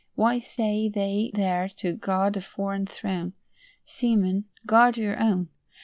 Why 0.15 0.39
stay 0.39 0.89
they 0.89 1.29
there 1.35 1.69
to 1.75 1.93
guard 1.93 2.35
a 2.35 2.41
foreign 2.41 2.87
throne? 2.87 3.33
Seamen, 3.85 4.45
guard 4.65 4.97
your 4.97 5.19
own. 5.21 5.49